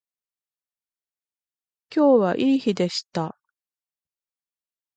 [1.95, 3.37] 今日はいい日でした